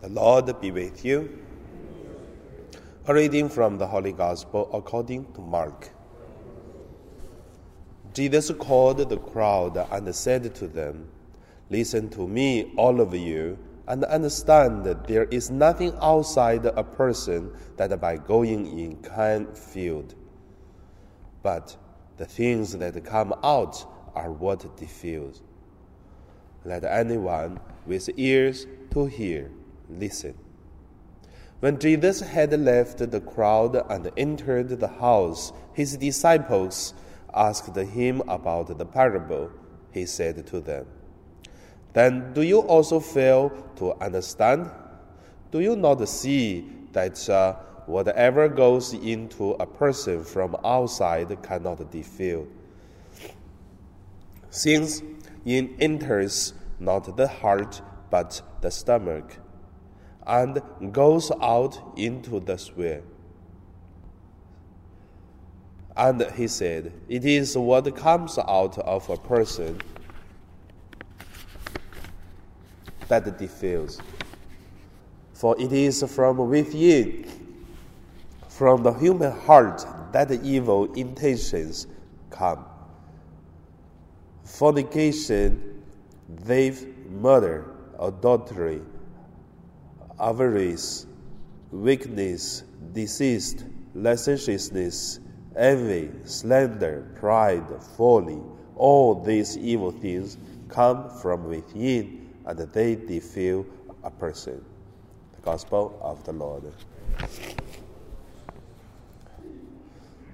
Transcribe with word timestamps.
The 0.00 0.08
Lord 0.08 0.60
be 0.60 0.70
with 0.70 1.04
you. 1.04 1.40
A 3.08 3.12
reading 3.12 3.48
from 3.48 3.78
the 3.78 3.86
Holy 3.88 4.12
Gospel 4.12 4.70
according 4.72 5.32
to 5.32 5.40
Mark. 5.40 5.90
Jesus 8.14 8.52
called 8.60 8.98
the 8.98 9.16
crowd 9.16 9.76
and 9.90 10.14
said 10.14 10.54
to 10.54 10.68
them, 10.68 11.08
Listen 11.68 12.08
to 12.10 12.28
me, 12.28 12.72
all 12.76 13.00
of 13.00 13.12
you, 13.12 13.58
and 13.88 14.04
understand 14.04 14.84
that 14.84 15.08
there 15.08 15.24
is 15.24 15.50
nothing 15.50 15.92
outside 16.00 16.64
a 16.64 16.84
person 16.84 17.50
that 17.76 18.00
by 18.00 18.18
going 18.18 18.78
in 18.78 19.02
can 19.02 19.52
feel. 19.52 20.04
But 21.42 21.76
the 22.18 22.24
things 22.24 22.72
that 22.72 23.04
come 23.04 23.34
out 23.42 23.84
are 24.14 24.30
what 24.30 24.76
diffuse. 24.76 25.42
Let 26.64 26.84
anyone 26.84 27.58
with 27.84 28.08
ears 28.16 28.64
to 28.92 29.06
hear 29.06 29.50
listen. 29.88 30.34
When 31.60 31.80
Jesus 31.80 32.20
had 32.20 32.52
left 32.58 32.98
the 33.10 33.20
crowd 33.20 33.74
and 33.90 34.10
entered 34.16 34.68
the 34.68 34.88
house, 34.88 35.52
his 35.72 35.96
disciples 35.96 36.94
asked 37.34 37.74
him 37.76 38.22
about 38.28 38.78
the 38.78 38.86
parable. 38.86 39.50
He 39.90 40.06
said 40.06 40.46
to 40.46 40.60
them, 40.60 40.86
Then 41.94 42.32
do 42.32 42.42
you 42.42 42.60
also 42.60 43.00
fail 43.00 43.50
to 43.76 43.94
understand? 44.00 44.70
Do 45.50 45.60
you 45.60 45.74
not 45.74 46.06
see 46.08 46.70
that 46.92 47.28
uh, 47.28 47.54
whatever 47.86 48.48
goes 48.48 48.92
into 48.92 49.52
a 49.52 49.66
person 49.66 50.22
from 50.22 50.56
outside 50.64 51.42
cannot 51.42 51.90
defile? 51.90 52.46
Since 54.50 55.02
it 55.44 55.70
enters 55.80 56.54
not 56.78 57.16
the 57.16 57.26
heart 57.26 57.82
but 58.10 58.40
the 58.60 58.70
stomach 58.70 59.38
and 60.28 60.60
goes 60.92 61.32
out 61.40 61.80
into 61.96 62.38
the 62.38 62.58
sphere. 62.58 63.02
And 65.96 66.22
he 66.36 66.46
said, 66.46 66.92
It 67.08 67.24
is 67.24 67.56
what 67.56 67.96
comes 67.96 68.38
out 68.38 68.78
of 68.78 69.08
a 69.08 69.16
person 69.16 69.80
that 73.08 73.38
defiles. 73.38 74.00
For 75.32 75.58
it 75.58 75.72
is 75.72 76.04
from 76.14 76.36
within, 76.48 77.26
from 78.48 78.82
the 78.82 78.92
human 78.92 79.32
heart, 79.32 79.84
that 80.12 80.30
evil 80.30 80.92
intentions 80.92 81.86
come. 82.30 82.64
Fornication, 84.44 85.82
theft, 86.44 86.86
murder, 87.10 87.74
adultery, 87.98 88.82
avarice, 90.20 91.06
weakness, 91.70 92.64
disease, 92.92 93.64
licentiousness, 93.94 95.20
envy, 95.56 96.10
slander, 96.24 97.10
pride, 97.16 97.64
folly, 97.96 98.40
all 98.76 99.14
these 99.22 99.56
evil 99.58 99.90
things 99.90 100.38
come 100.68 101.10
from 101.20 101.44
within 101.44 102.32
and 102.46 102.58
they 102.58 102.94
defile 102.94 103.64
a 104.04 104.10
person. 104.10 104.64
The 105.36 105.42
Gospel 105.42 105.98
of 106.00 106.24
the 106.24 106.32
Lord. 106.32 106.72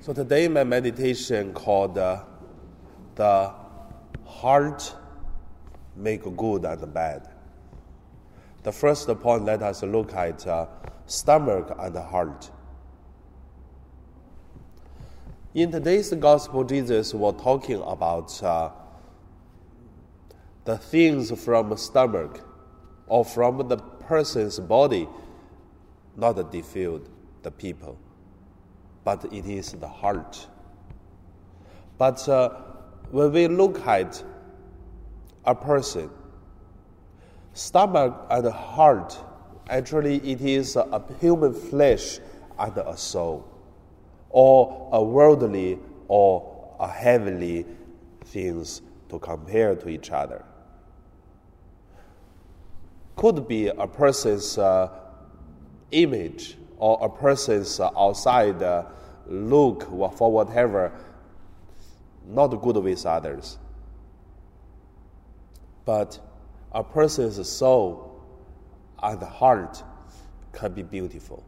So 0.00 0.12
today 0.12 0.48
my 0.48 0.64
meditation 0.64 1.52
called 1.52 1.98
uh, 1.98 2.24
the 3.16 3.52
heart 4.26 4.94
make 5.94 6.22
good 6.36 6.64
and 6.64 6.94
bad. 6.94 7.28
The 8.62 8.72
first 8.72 9.08
point, 9.20 9.44
let 9.44 9.62
us 9.62 9.82
look 9.82 10.12
at 10.12 10.46
uh, 10.46 10.66
stomach 11.06 11.74
and 11.78 11.96
heart. 11.96 12.50
In 15.54 15.72
today's 15.72 16.12
gospel, 16.12 16.64
Jesus 16.64 17.14
was 17.14 17.40
talking 17.42 17.82
about 17.84 18.42
uh, 18.42 18.70
the 20.64 20.76
things 20.76 21.32
from 21.42 21.76
stomach 21.76 22.46
or 23.06 23.24
from 23.24 23.66
the 23.66 23.78
person's 23.78 24.60
body, 24.60 25.08
not 26.16 26.52
defiled 26.52 27.08
the 27.42 27.50
people, 27.50 27.98
but 29.04 29.24
it 29.32 29.46
is 29.46 29.72
the 29.72 29.88
heart. 29.88 30.46
But 31.96 32.28
uh, 32.28 32.50
when 33.10 33.32
we 33.32 33.48
look 33.48 33.84
at 33.86 34.22
a 35.46 35.54
person, 35.54 36.10
stomach 37.52 38.26
and 38.30 38.46
heart, 38.46 39.18
actually, 39.68 40.16
it 40.18 40.40
is 40.40 40.76
a 40.76 41.02
human 41.20 41.54
flesh 41.54 42.18
and 42.58 42.76
a 42.76 42.96
soul, 42.96 43.46
or 44.30 44.88
a 44.92 45.02
worldly 45.02 45.78
or 46.08 46.76
a 46.78 46.88
heavenly 46.88 47.66
things 48.26 48.82
to 49.08 49.18
compare 49.18 49.74
to 49.74 49.88
each 49.88 50.10
other. 50.10 50.44
Could 53.16 53.46
be 53.48 53.68
a 53.68 53.86
person's 53.86 54.56
uh, 54.56 54.88
image 55.90 56.56
or 56.78 56.98
a 57.02 57.08
person's 57.08 57.78
uh, 57.80 57.90
outside 57.96 58.62
uh, 58.62 58.84
look 59.26 59.84
for 60.16 60.32
whatever, 60.32 60.92
not 62.26 62.48
good 62.48 62.76
with 62.76 63.04
others. 63.06 63.58
But 65.84 66.18
a 66.72 66.84
person's 66.84 67.48
soul 67.48 68.22
and 69.02 69.20
heart 69.22 69.82
can 70.52 70.72
be 70.72 70.82
beautiful. 70.82 71.44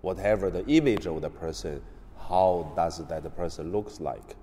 Whatever 0.00 0.50
the 0.50 0.66
image 0.66 1.06
of 1.06 1.20
the 1.20 1.30
person, 1.30 1.82
how 2.28 2.72
does 2.76 2.98
that 3.06 3.36
person 3.36 3.72
looks 3.72 4.00
like? 4.00 4.36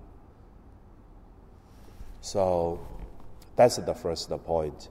So 2.20 2.86
that's 3.56 3.76
the 3.76 3.94
first 3.94 4.30
point. 4.44 4.88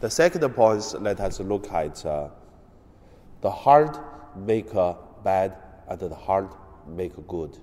The 0.00 0.10
second 0.10 0.48
point, 0.50 0.94
let 1.00 1.20
us 1.20 1.40
look 1.40 1.70
at 1.72 2.04
uh, 2.04 2.28
the 3.40 3.50
heart 3.50 3.98
make 4.36 4.72
bad 5.22 5.56
and 5.88 6.00
the 6.00 6.14
heart 6.14 6.54
make 6.86 7.12
good. 7.26 7.56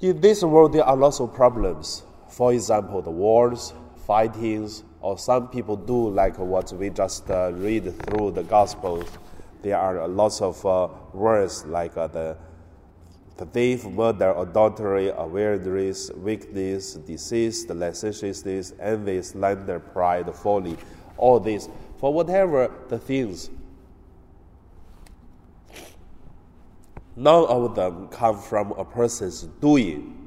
In 0.00 0.20
this 0.20 0.42
world, 0.42 0.72
there 0.72 0.84
are 0.84 0.96
lots 0.96 1.20
of 1.20 1.34
problems 1.34 2.02
for 2.34 2.52
example, 2.52 3.00
the 3.00 3.12
wars, 3.12 3.72
fightings, 4.08 4.82
or 5.00 5.16
some 5.16 5.46
people 5.46 5.76
do 5.76 6.10
like 6.10 6.36
what 6.36 6.72
we 6.72 6.90
just 6.90 7.30
uh, 7.30 7.52
read 7.52 7.96
through 8.06 8.32
the 8.32 8.42
Gospels. 8.42 9.06
There 9.62 9.78
are 9.78 10.08
lots 10.08 10.42
of 10.42 10.66
uh, 10.66 10.88
words 11.12 11.64
like 11.64 11.96
uh, 11.96 12.08
the, 12.08 12.36
the 13.36 13.46
thief, 13.46 13.84
murder, 13.84 14.34
adultery, 14.36 15.12
awareness, 15.16 16.10
weakness, 16.16 16.94
disease, 16.94 17.66
licentiousness, 17.68 18.72
envy, 18.80 19.22
slander, 19.22 19.78
pride, 19.78 20.34
folly, 20.34 20.76
all 21.16 21.38
this. 21.38 21.68
For 21.98 22.12
whatever 22.12 22.68
the 22.88 22.98
things, 22.98 23.48
none 27.14 27.44
of 27.44 27.76
them 27.76 28.08
come 28.08 28.40
from 28.40 28.72
a 28.72 28.84
person's 28.84 29.42
doing 29.60 30.23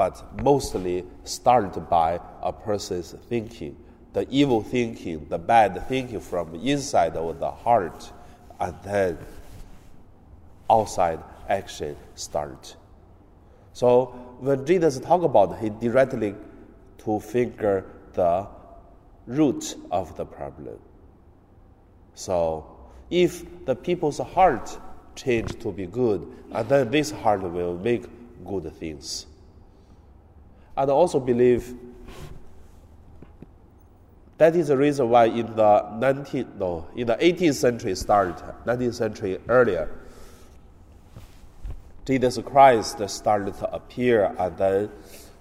but 0.00 0.42
mostly 0.42 1.04
start 1.24 1.90
by 1.90 2.18
a 2.42 2.50
person's 2.50 3.12
thinking, 3.28 3.76
the 4.14 4.26
evil 4.30 4.62
thinking, 4.62 5.26
the 5.28 5.36
bad 5.36 5.86
thinking 5.88 6.20
from 6.20 6.54
inside 6.54 7.14
of 7.18 7.38
the 7.38 7.50
heart, 7.50 8.10
and 8.60 8.74
then 8.82 9.18
outside 10.70 11.20
action 11.50 11.94
start. 12.14 12.74
So 13.74 14.06
when 14.40 14.64
Jesus 14.64 14.98
talk 15.00 15.22
about, 15.22 15.58
he 15.58 15.68
directly 15.68 16.34
to 17.04 17.20
figure 17.20 17.84
the 18.14 18.46
root 19.26 19.76
of 19.90 20.16
the 20.16 20.24
problem. 20.24 20.78
So 22.14 22.64
if 23.10 23.66
the 23.66 23.76
people's 23.76 24.16
heart 24.16 24.78
change 25.14 25.58
to 25.58 25.70
be 25.70 25.84
good, 25.84 26.26
and 26.52 26.66
then 26.70 26.90
this 26.90 27.10
heart 27.10 27.42
will 27.42 27.76
make 27.76 28.06
good 28.46 28.72
things. 28.76 29.26
And 30.80 30.90
also 30.90 31.20
believe 31.20 31.74
that 34.38 34.56
is 34.56 34.68
the 34.68 34.78
reason 34.78 35.10
why 35.10 35.26
in 35.26 35.54
the 35.54 35.84
19th, 35.98 36.56
no, 36.56 36.86
in 36.96 37.06
the 37.06 37.16
18th 37.16 37.56
century 37.56 37.94
start, 37.94 38.64
19th 38.64 38.94
century 38.94 39.38
earlier, 39.46 39.90
Jesus 42.06 42.38
Christ 42.46 43.06
started 43.10 43.52
to 43.56 43.70
appear 43.74 44.34
and 44.38 44.56
then 44.56 44.90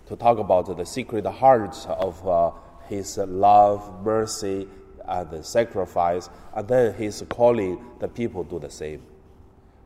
to 0.07 0.17
talk 0.17 0.39
about 0.39 0.75
the 0.75 0.85
sacred 0.85 1.25
heart 1.25 1.87
of 1.87 2.27
uh, 2.27 2.51
his 2.89 3.17
love, 3.17 4.03
mercy, 4.03 4.67
and 5.07 5.45
sacrifice, 5.45 6.29
and 6.53 6.67
then 6.67 6.93
he's 6.95 7.23
calling 7.29 7.81
the 7.99 8.09
people 8.09 8.43
do 8.43 8.59
the 8.59 8.69
same. 8.69 9.03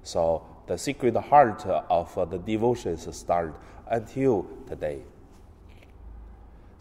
So 0.01 0.43
the 0.65 0.79
sacred 0.79 1.15
heart 1.15 1.63
of 1.67 2.17
uh, 2.17 2.25
the 2.25 2.39
devotions 2.39 3.07
start 3.15 3.55
until 3.87 4.47
today. 4.67 5.03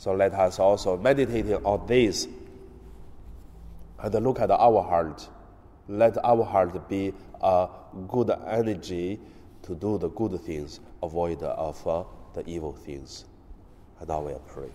So 0.02 0.12
let 0.12 0.34
us 0.34 0.58
also 0.58 0.96
meditate 0.96 1.46
on 1.64 1.86
this 1.86 2.26
And 4.02 4.14
look 4.24 4.40
at 4.40 4.50
our 4.50 4.82
heart. 4.82 5.28
Let 5.86 6.18
our 6.24 6.42
heart 6.42 6.88
be 6.88 7.14
a 7.40 7.68
good 8.08 8.32
energy 8.48 9.20
to 9.62 9.76
do 9.76 9.98
the 9.98 10.08
good 10.08 10.40
things, 10.40 10.80
avoid 11.04 11.40
of 11.44 11.86
uh, 11.86 12.02
the 12.34 12.44
evil 12.50 12.72
things. 12.72 13.26
And 14.00 14.08
now 14.08 14.22
we 14.22 14.32
pray. 14.48 14.70